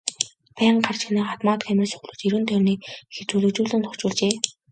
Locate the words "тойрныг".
2.47-2.79